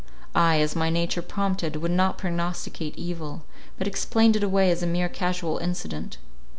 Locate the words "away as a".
4.43-4.87